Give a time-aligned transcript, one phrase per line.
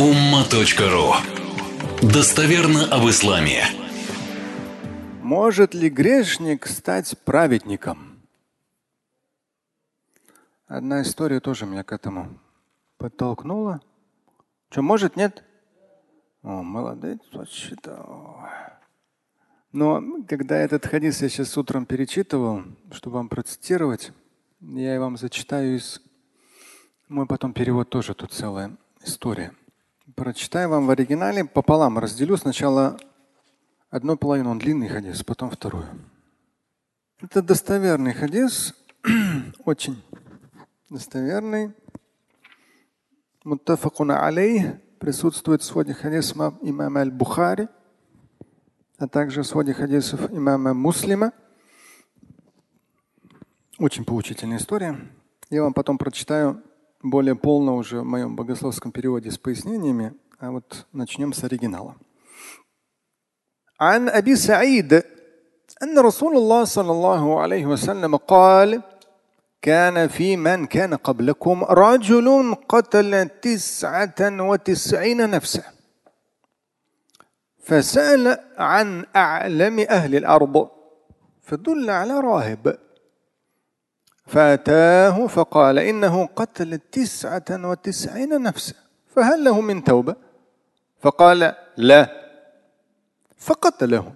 [0.00, 1.12] umma.ru
[2.00, 3.64] Достоверно об исламе.
[5.20, 8.22] Может ли грешник стать праведником?
[10.66, 12.40] Одна история тоже меня к этому
[12.96, 13.82] подтолкнула.
[14.70, 15.44] Что, может, нет?
[16.42, 18.48] О, молодец, вообще-то.
[19.72, 24.12] Но когда этот хадис я сейчас утром перечитывал, чтобы вам процитировать,
[24.60, 26.00] я вам зачитаю из
[27.08, 29.52] мой потом перевод тоже тут целая история.
[30.16, 31.98] Прочитаю вам в оригинале пополам.
[31.98, 32.98] Разделю сначала
[33.90, 35.86] одну половину, он длинный хадис, потом вторую.
[37.20, 38.74] Это достоверный хадис,
[39.64, 40.02] очень
[40.88, 41.74] достоверный.
[43.44, 47.68] Муттафакун алей присутствует в своде хадисов имама Аль-Бухари,
[48.98, 51.32] а также в своде хадисов имама Муслима.
[53.78, 54.98] Очень поучительная история.
[55.50, 56.62] Я вам потом прочитаю
[57.03, 61.95] более полно уже в моем богословском переводе с пояснениями, а вот начнем с оригинала.
[63.79, 64.93] عن ابي سعيد
[65.83, 68.81] ان رسول الله صلى الله عليه وسلم قال
[69.61, 75.63] كان في من كان قبلكم رجل قتل تسعه وتسعين نفسا
[77.63, 80.69] فسال عن اعلم اهل الارض
[81.43, 82.77] فدل على راهب
[84.30, 88.74] فأتاه فقال إنه قتل تسعة وتسعين نفسا
[89.06, 90.16] فهل له من توبة؟
[91.00, 92.08] فقال لا
[93.36, 94.12] فقتله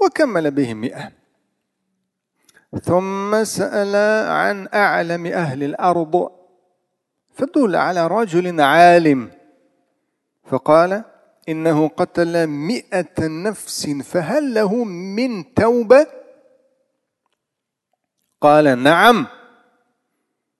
[0.00, 1.10] وكمل به مئة.
[2.82, 3.96] ثم سأل
[4.30, 6.30] عن أعلم أهل الأرض
[7.34, 9.30] فدل على رجل عالم.
[10.44, 11.04] فقال
[11.48, 16.23] إنه قتل مئة نفس فهل له من توبة؟
[18.40, 19.26] قال نعم.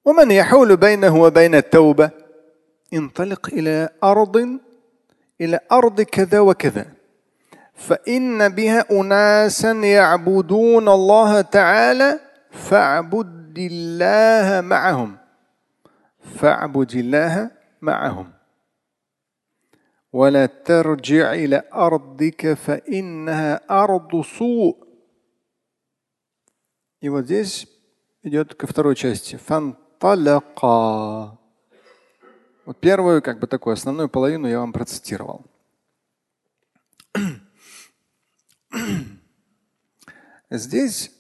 [0.05, 2.11] ومن يحول بينه وبين التوبة؟
[2.95, 4.59] انطلق إلى أرض
[5.41, 6.87] إلى أرض كذا وكذا.
[7.75, 15.17] فإن بها أناسا يعبدون الله تعالى فاعبد الله معهم.
[16.39, 17.51] فاعبد الله
[17.83, 18.33] معهم.
[20.13, 24.84] ولا ترجع إلى أرضك فإنها أرض سوء.
[27.05, 27.69] И вот здесь
[28.23, 29.37] идет ко второй части.
[29.37, 31.39] Фанталака.
[32.65, 35.45] Вот первую, как бы такую основную половину я вам процитировал.
[40.49, 41.11] Здесь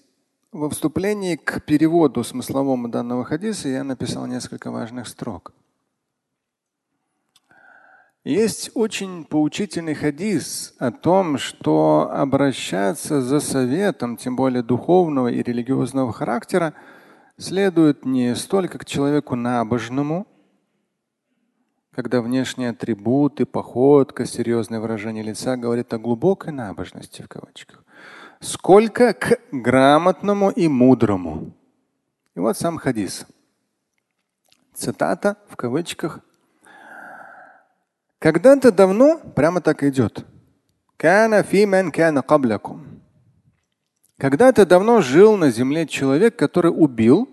[0.52, 5.52] во вступлении к переводу смысловому данного хадиса я написал несколько важных строк.
[8.24, 16.10] Есть очень поучительный хадис о том, что обращаться за советом, тем более духовного и религиозного
[16.10, 16.72] характера,
[17.36, 20.26] следует не столько к человеку набожному,
[21.90, 27.84] когда внешние атрибуты, походка, серьезное выражение лица говорит о глубокой набожности в кавычках,
[28.40, 31.52] сколько к грамотному и мудрому.
[32.34, 33.26] И вот сам хадис.
[34.72, 36.20] Цитата в кавычках
[38.24, 40.24] когда-то давно, прямо так идет.
[44.16, 47.28] Когда-то давно жил на земле человек, который убил,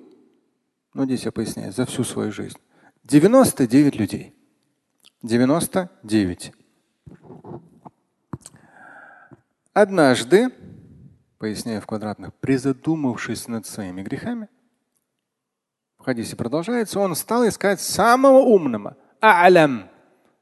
[0.93, 2.57] ну здесь я поясняю, за всю свою жизнь,
[3.05, 4.35] 99 людей.
[5.21, 6.51] 99.
[9.71, 10.49] Однажды,
[11.37, 14.49] поясняю в квадратных, призадумавшись над своими грехами,
[15.99, 19.90] в хадисе продолжается, он стал искать самого умного, а'лям,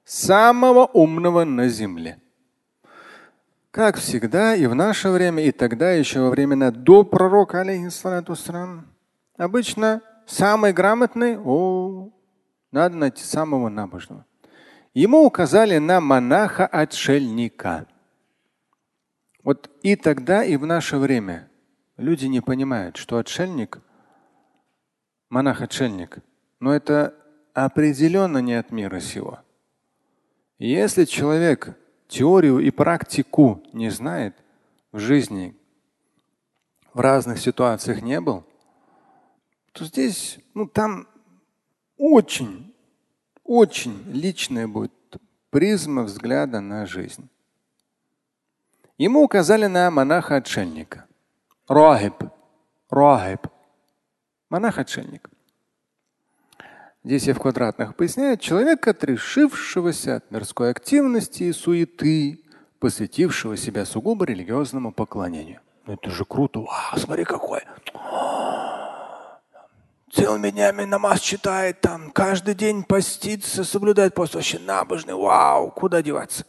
[0.09, 2.19] самого умного на земле.
[3.69, 8.35] Как всегда и в наше время, и тогда еще во времена до пророка, алейхиссалату
[9.37, 12.09] обычно самый грамотный, о,
[12.71, 14.25] надо найти самого набожного.
[14.95, 17.85] Ему указали на монаха-отшельника.
[19.43, 21.51] Вот и тогда, и в наше время
[21.97, 23.79] люди не понимают, что отшельник,
[25.29, 26.17] монах-отшельник,
[26.59, 27.13] но это
[27.53, 29.41] определенно не от мира сего.
[30.59, 31.77] Если человек
[32.09, 34.35] теорию и практику не знает
[34.91, 35.55] в жизни,
[36.93, 38.43] в разных ситуациях не был,
[39.71, 41.07] то здесь, ну там
[41.97, 42.75] очень,
[43.45, 44.91] очень личная будет
[45.49, 47.29] призма взгляда на жизнь.
[48.97, 51.05] Ему указали на монаха-отшельника.
[51.69, 52.15] Рахиб.
[52.89, 53.47] Рахиб.
[54.49, 55.29] Монах-отшельник.
[57.03, 62.43] Здесь я в квадратных поясняю, человек, отрешившегося от мирской активности и суеты,
[62.79, 65.61] посвятившего себя сугубо религиозному поклонению.
[65.85, 66.59] Ну это же круто.
[66.59, 67.61] Вау, смотри какой.
[70.11, 76.45] целыми днями намаз читает, там каждый день постится, соблюдает пост, вообще набожный, вау, куда деваться?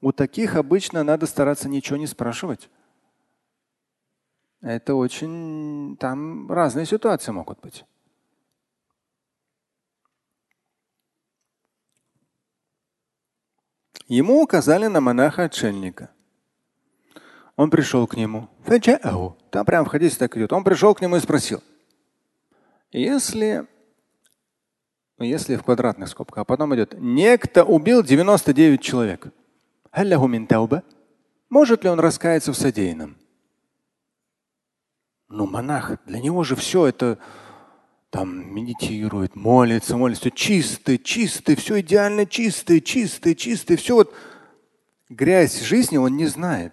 [0.00, 2.68] У таких обычно надо стараться ничего не спрашивать.
[4.60, 7.84] Это очень, там разные ситуации могут быть.
[14.08, 16.10] Ему указали на монаха-отшельника.
[17.56, 18.48] Он пришел к нему.
[19.50, 20.52] Там прямо в хадисе так идет.
[20.52, 21.62] Он пришел к нему и спросил.
[22.90, 23.66] Если,
[25.18, 29.26] если в квадратных скобках, а потом идет, некто убил 99 человек.
[31.50, 33.18] Может ли он раскаяться в содеянном?
[35.28, 37.18] Ну, монах, для него же все это
[38.10, 44.14] там медитирует, молится, молится, чистый, чистый, все идеально чистый, чистый, чистый, все вот
[45.08, 46.72] грязь жизни он не знает.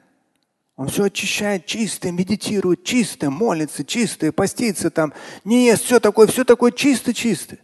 [0.78, 5.14] Он все очищает чистое, медитирует чистое, молится чистое, постится там,
[5.46, 7.58] не ест, все такое, все такое чисто-чисто.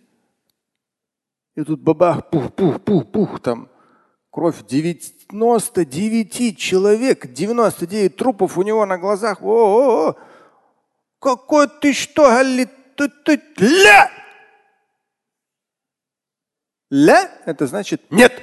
[1.55, 3.69] И тут бабах, пух, пух, пух, пух, там
[4.29, 9.41] кровь 99 человек, 99 трупов у него на глазах.
[9.41, 10.15] О-о-о!
[11.19, 12.69] Какой ты что, Галит?
[13.57, 14.11] Ля!
[16.89, 18.33] Ля– это значит нет.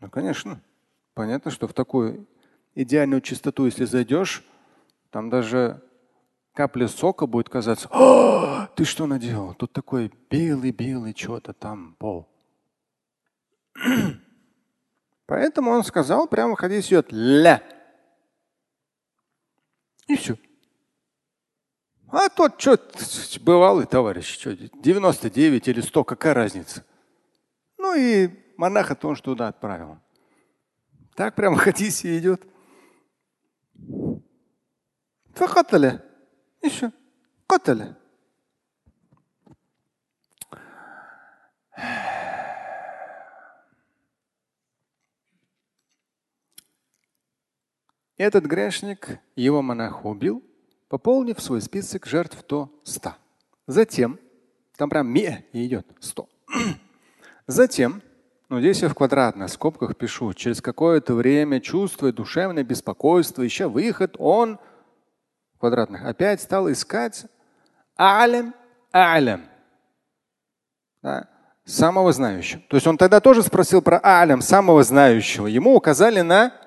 [0.00, 0.60] Ну, конечно.
[1.14, 2.26] Понятно, что в такую
[2.74, 4.44] идеальную чистоту, если зайдешь,
[5.10, 5.80] там даже
[6.52, 9.54] капля сока будет казаться, О, ты что наделал?
[9.54, 12.28] Тут такой белый-белый что-то там пол.
[15.26, 17.62] Поэтому он сказал, прямо ходи идет ля.
[20.06, 20.36] И все.
[22.08, 22.78] А тот что,
[23.40, 26.84] бывалый товарищ, что, 99 или 100, какая разница?
[27.78, 29.98] Ну и монаха то он тоже туда отправил.
[31.16, 32.42] Так прямо хадис идет.
[32.42, 34.22] идет.
[35.34, 36.04] Факаталя.
[36.62, 36.92] Еще.
[37.46, 37.96] Каталя.
[48.24, 50.42] Этот грешник его монах убил,
[50.88, 53.12] пополнив свой список жертв до 100.
[53.66, 54.18] Затем,
[54.78, 56.28] там прям ме идет 100.
[57.46, 58.00] Затем
[58.48, 60.32] но здесь я в квадратных скобках пишу.
[60.32, 64.58] Через какое-то время, чувствуя душевное беспокойство, ища выход, он
[65.56, 67.26] в квадратных опять стал искать
[67.96, 68.54] алям,
[68.90, 69.42] алям.
[71.02, 71.28] Да,
[71.66, 72.62] самого знающего.
[72.68, 75.46] То есть он тогда тоже спросил про алям, самого знающего.
[75.46, 76.63] Ему указали на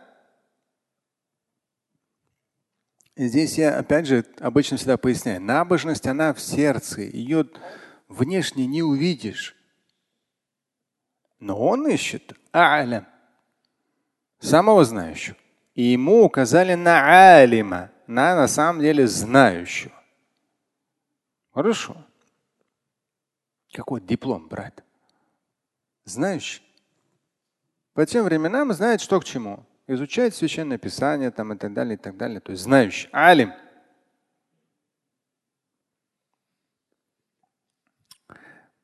[3.18, 5.42] Здесь я, опять же, обычно всегда поясняю.
[5.42, 7.02] Набожность, она в сердце.
[7.02, 7.50] Ее
[8.08, 9.56] внешне не увидишь.
[11.40, 13.08] Но он ищет а'лям,
[14.40, 15.36] самого знающего.
[15.74, 19.94] И ему указали на алима, на на самом деле знающего.
[21.54, 21.98] Хорошо.
[23.74, 24.76] Какой диплом брать?
[26.06, 26.62] Знающий.
[27.94, 29.66] По тем временам знает, что к чему.
[29.88, 32.40] Изучает священное писание там, и так далее, и так далее.
[32.40, 33.10] То есть знающий.
[33.12, 33.54] Алим.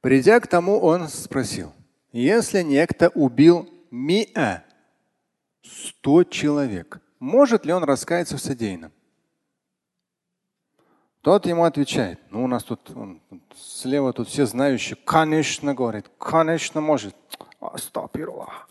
[0.01, 1.73] Придя к тому, он спросил–
[2.13, 4.63] если некто убил миа,
[5.63, 8.91] сто человек, может ли он раскаяться в содеянном?
[11.21, 13.19] Тот ему отвечает, ну у нас тут он,
[13.56, 17.16] слева тут все знающие, конечно, говорит, конечно может.
[17.59, 18.69] Астапируллах.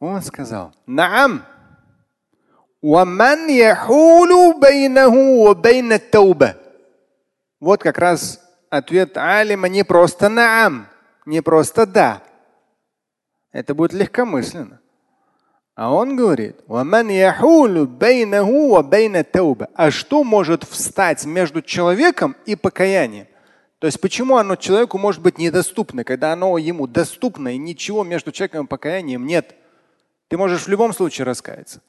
[0.00, 1.42] Он сказал, Наам.
[2.82, 6.54] ومن يحول بينه وبين التوبه
[7.60, 10.88] вот как раз ответ алима не просто наам,
[11.24, 12.22] не просто да.
[13.52, 14.80] Это будет легкомысленно.
[15.74, 16.60] А он говорит,
[19.74, 23.26] а что может встать между человеком и покаянием?
[23.78, 28.32] То есть почему оно человеку может быть недоступно, когда оно ему доступно и ничего между
[28.32, 29.54] человеком и покаянием нет?
[30.31, 31.81] Ты можешь в любом случае раскаяться.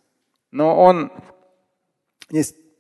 [0.51, 1.13] Но он,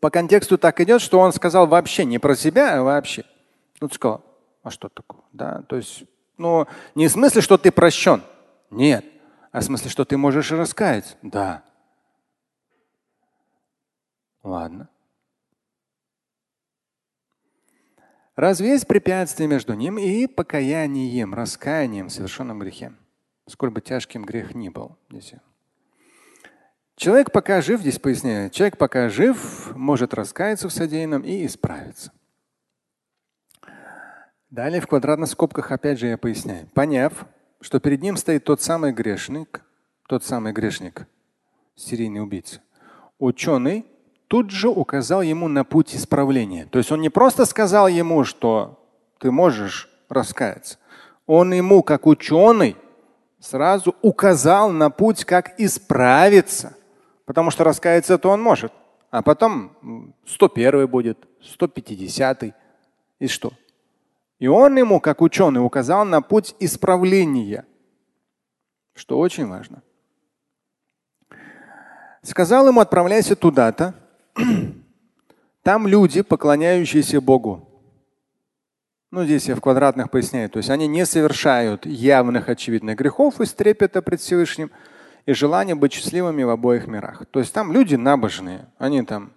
[0.00, 3.24] по контексту так идет, что он сказал вообще не про себя, а вообще.
[3.80, 4.24] Ну, ты сказал,
[4.64, 5.20] а что такое?
[5.32, 6.02] Да, то есть,
[6.36, 6.66] ну,
[6.96, 8.24] не в смысле, что ты прощен.
[8.70, 9.04] Нет.
[9.52, 11.14] А в смысле, что ты можешь раскаяться.
[11.22, 11.62] Да.
[14.42, 14.88] Ладно.
[18.34, 22.92] Разве есть препятствие между ним и покаянием, раскаянием в совершенном грехе?
[23.46, 24.98] Сколь бы тяжким грех ни был.
[25.08, 25.34] Здесь
[26.96, 32.12] Человек пока жив, здесь поясняю, человек пока жив, может раскаяться в содеянном и исправиться.
[34.50, 36.68] Далее в квадратных скобках опять же я поясняю.
[36.74, 37.26] Поняв,
[37.62, 39.64] что перед ним стоит тот самый грешник,
[40.08, 41.06] тот самый грешник,
[41.74, 42.60] серийный убийца.
[43.18, 43.86] Ученый
[44.28, 46.66] тут же указал ему на путь исправления.
[46.66, 48.78] То есть он не просто сказал ему, что
[49.18, 50.78] ты можешь раскаяться.
[51.26, 52.76] Он ему, как ученый,
[53.40, 56.76] сразу указал на путь, как исправиться.
[57.24, 58.72] Потому что раскаяться-то он может.
[59.10, 62.54] А потом 101 будет, 150
[63.18, 63.52] и что?
[64.38, 67.64] И он ему, как ученый, указал на путь исправления,
[68.94, 69.82] что очень важно.
[72.22, 73.94] Сказал ему, отправляйся туда-то.
[75.62, 77.68] Там люди, поклоняющиеся Богу.
[79.12, 80.48] Ну, здесь я в квадратных поясняю.
[80.48, 84.70] То есть они не совершают явных очевидных грехов из трепета пред Всевышним
[85.26, 87.26] и желания быть счастливыми в обоих мирах.
[87.26, 88.68] То есть там люди набожные.
[88.78, 89.32] Они там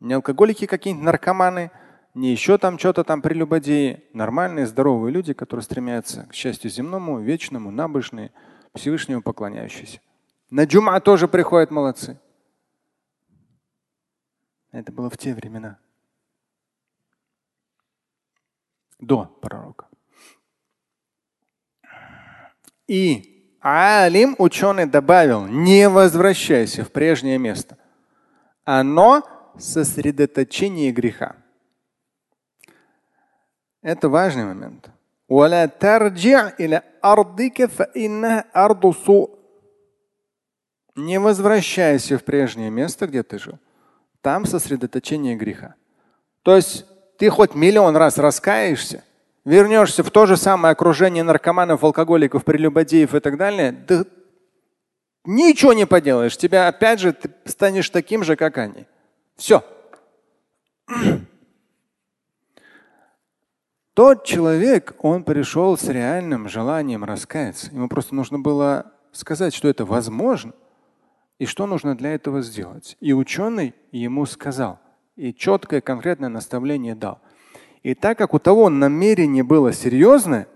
[0.00, 1.70] не алкоголики какие-нибудь, наркоманы–
[2.16, 4.02] не еще там что-то там прелюбодеи.
[4.14, 8.32] Нормальные, здоровые люди, которые стремятся к счастью земному, вечному, набожные,
[8.74, 10.00] Всевышнему поклоняющиеся.
[10.48, 12.18] На джума тоже приходят молодцы.
[14.72, 15.78] Это было в те времена.
[18.98, 19.86] До пророка.
[22.86, 23.35] И
[23.68, 27.76] Алим, ученый, добавил, не возвращайся в прежнее место.
[28.64, 29.24] Оно
[29.58, 31.34] сосредоточение греха.
[33.82, 34.88] Это важный момент.
[40.94, 43.58] Не возвращайся в прежнее место, где ты жил.
[44.20, 45.74] Там сосредоточение греха.
[46.44, 46.86] То есть
[47.18, 49.02] ты хоть миллион раз раскаешься,
[49.46, 54.04] вернешься в то же самое окружение наркоманов, алкоголиков, прелюбодеев и так далее, да
[55.24, 56.36] ничего не поделаешь.
[56.36, 58.86] Тебя опять же ты станешь таким же, как они.
[59.36, 59.64] Все.
[63.94, 67.70] Тот человек, он пришел с реальным желанием раскаяться.
[67.70, 70.52] Ему просто нужно было сказать, что это возможно
[71.38, 72.96] и что нужно для этого сделать.
[73.00, 74.80] И ученый ему сказал,
[75.14, 77.20] и четкое конкретное наставление дал.
[77.85, 80.47] И так как у того намерение было серьезное,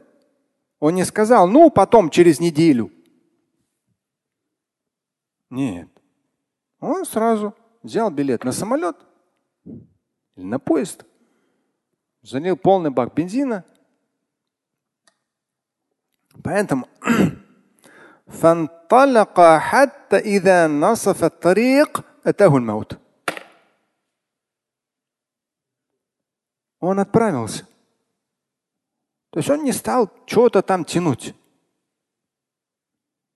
[0.80, 2.92] он не сказал, ну, потом через неделю.
[5.50, 5.90] Нет.
[6.80, 8.96] Он сразу взял билет на самолет
[9.64, 11.06] или на поезд
[12.22, 13.64] залил полный бак бензина.
[16.44, 16.88] Поэтому
[18.28, 22.98] فانطلق حتى إذا نصف الطريق أتاه الموت.
[26.81, 27.67] Он отправился.
[29.31, 31.35] То есть он не стал что-то там тянуть.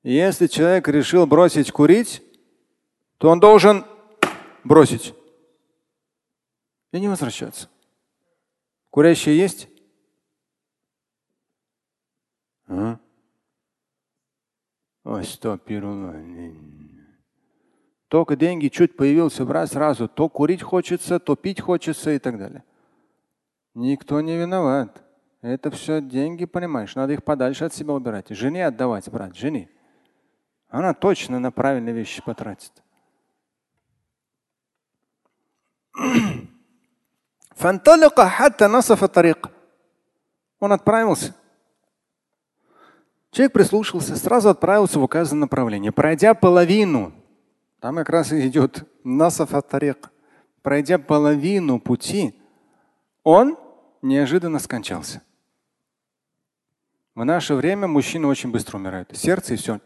[0.03, 2.23] Если человек решил бросить курить,
[3.19, 3.85] то он должен
[4.65, 5.15] бросить
[6.93, 7.69] и не возвращаться.
[8.91, 9.69] Курящие есть?
[12.67, 12.99] А?
[18.09, 22.39] Только деньги чуть появился в раз сразу, то курить хочется, то пить хочется и так
[22.39, 22.63] далее.
[23.75, 25.03] Никто не виноват.
[25.43, 28.29] Это все деньги, понимаешь, надо их подальше от себя убирать.
[28.31, 29.69] Жене отдавать, брат, жене.
[30.69, 32.73] Она точно на правильные вещи потратит.
[40.61, 41.35] Он отправился.
[43.31, 45.93] Человек прислушался, сразу отправился в указанное направление.
[45.93, 47.13] Пройдя половину,
[47.81, 50.11] там как раз и идет насаф тарик,
[50.63, 52.41] пройдя половину пути,
[53.25, 53.59] он
[54.05, 55.23] неожиданно скончался.
[57.15, 59.17] В наше время мужчины очень быстро умирают.
[59.17, 59.81] Сердце и все.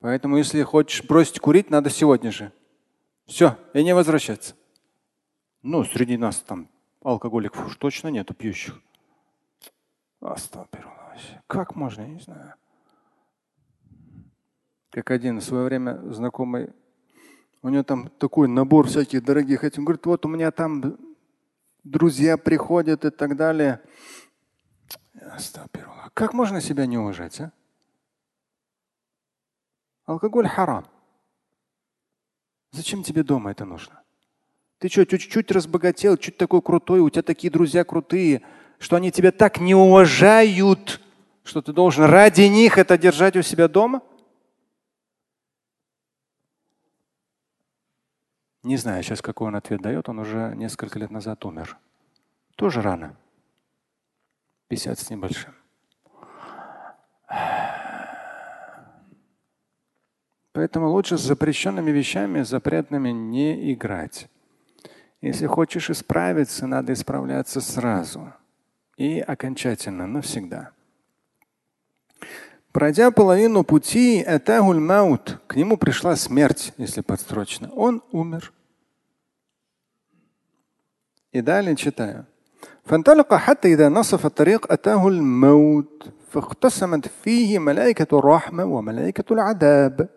[0.00, 2.52] Поэтому, если хочешь бросить курить, надо сегодня же.
[3.24, 4.54] Все, и не возвращаться.
[5.62, 6.68] Ну, среди нас там
[7.02, 8.82] алкоголиков уж точно нету пьющих.
[11.46, 12.54] Как можно, я не знаю.
[14.94, 16.70] Как один в свое время знакомый,
[17.62, 19.84] у него там такой набор всяких дорогих этим.
[19.84, 20.96] Говорит, вот у меня там
[21.82, 23.80] друзья приходят и так далее.
[26.14, 27.50] Как можно себя не уважать, а?
[30.04, 30.86] Алкоголь харам.
[32.70, 34.00] Зачем тебе дома это нужно?
[34.78, 38.42] Ты что, чуть-чуть разбогател, чуть такой крутой, у тебя такие друзья крутые,
[38.78, 41.00] что они тебя так не уважают,
[41.42, 44.00] что ты должен ради них это держать у себя дома?
[48.64, 50.08] Не знаю сейчас, какой он ответ дает.
[50.08, 51.76] Он уже несколько лет назад умер.
[52.56, 53.14] Тоже рано.
[54.68, 55.54] 50 с небольшим.
[60.52, 64.28] Поэтому лучше с запрещенными вещами, запретными не играть.
[65.20, 68.32] Если хочешь исправиться, надо исправляться сразу.
[68.96, 70.70] и окончательно, навсегда.
[72.73, 77.71] Пройдя половину пути, этагуль маут, к нему пришла смерть, если подстрочно.
[77.73, 78.53] Он умер.
[81.31, 82.25] И далее читаю.
[82.85, 90.09] فانطلق حتى إذا نصف الطريق أتاه الموت فاختصمت فيه ملائكة الرحمة وملائكة العذاب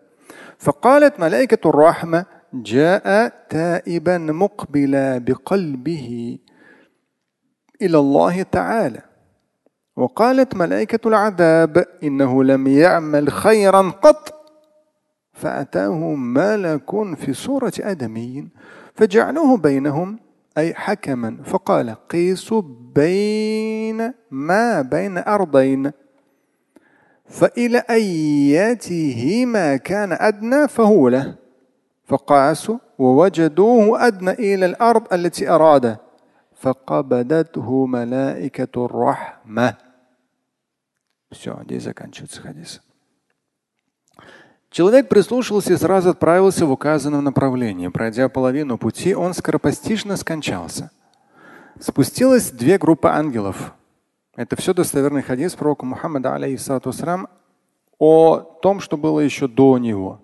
[0.57, 6.37] فقالت ملائكة الرحمة جاء تائبا مقبلا بقلبه
[7.81, 9.01] إلى الله تعالى
[9.98, 14.34] وقالت ملائكة العذاب إنه لم يعمل خيرا قط.
[15.32, 18.48] فأتاه ملك في صورة آدمي
[18.94, 20.18] فجعلوه بينهم
[20.58, 21.36] أي حكما.
[21.44, 22.62] فقال قيسوا
[22.94, 25.90] بين ما بين أرضين.
[27.26, 31.34] فإلى أياتهما كان أدنى فهو له.
[32.04, 35.96] فقاسوا ووجدوه أدنى إلى الأرض التي أراد
[36.54, 39.87] فقبضته ملائكة الرحمة.
[41.30, 42.80] Все, здесь заканчивается хадис.
[44.70, 47.88] Человек прислушался и сразу отправился в указанном направлении.
[47.88, 50.90] Пройдя половину пути, он скоропостижно скончался.
[51.80, 53.72] Спустилось две группы ангелов.
[54.36, 56.92] Это все достоверный хадис пророка Мухаммада, алейхиссалату
[57.98, 60.20] о том, что было еще до него.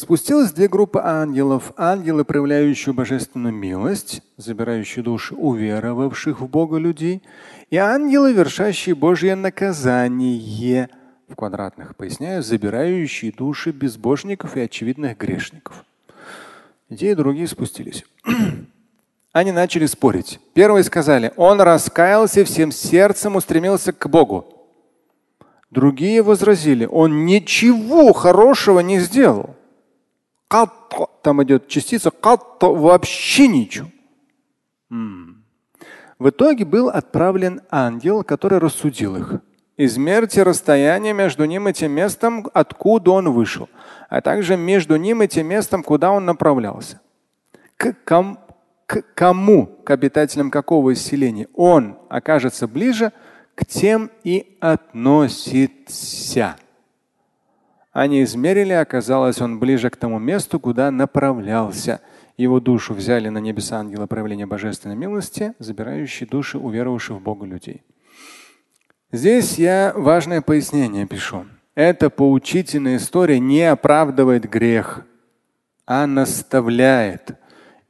[0.00, 1.74] Спустилось две группы ангелов.
[1.76, 7.22] Ангелы, проявляющие божественную милость, забирающие души уверовавших в Бога людей,
[7.68, 10.88] и ангелы, вершащие Божье наказание,
[11.28, 15.84] в квадратных поясняю, забирающие души безбожников и очевидных грешников.
[16.88, 18.06] И те и другие спустились.
[19.32, 20.40] Они начали спорить.
[20.54, 24.46] Первые сказали, он раскаялся всем сердцем, устремился к Богу.
[25.70, 29.56] Другие возразили, он ничего хорошего не сделал.
[31.22, 32.10] Там идет частица
[32.60, 33.88] вообще ничего.
[36.18, 39.40] В итоге был отправлен ангел, который рассудил их.
[39.76, 43.70] Измерьте расстояние между ним и тем местом, откуда он вышел,
[44.10, 47.00] а также между ним и тем местом, куда он направлялся.
[47.78, 48.38] К, ком,
[48.84, 53.12] к кому, к обитателям какого селения он окажется ближе,
[53.54, 56.56] к тем и относится.
[57.92, 62.00] Они измерили, оказалось, он ближе к тому месту, куда направлялся.
[62.36, 67.82] Его душу взяли на небеса ангела проявления божественной милости, забирающие души уверовавших в Бога людей.
[69.10, 71.46] Здесь я важное пояснение пишу.
[71.74, 75.04] Эта поучительная история не оправдывает грех,
[75.84, 77.32] а наставляет.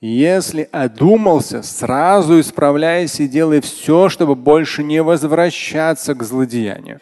[0.00, 7.00] Если одумался, сразу исправляйся и делай все, чтобы больше не возвращаться к злодеянию.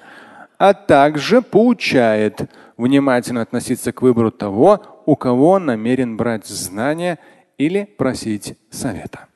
[0.58, 2.40] А также поучает–
[2.78, 7.18] внимательно относиться к выбору того, у кого он намерен брать знания
[7.58, 9.26] или просить совета.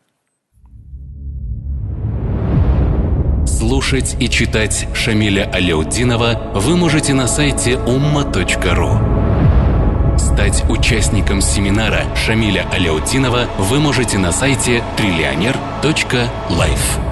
[3.45, 10.19] Слушать и читать Шамиля Аляутдинова вы можете на сайте umma.ru.
[10.19, 17.12] Стать участником семинара Шамиля Аляутдинова вы можете на сайте триллионер.life.